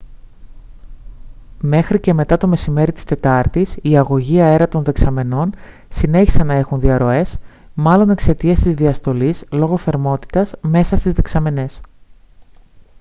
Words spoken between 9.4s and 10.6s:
λόγω θερμότητας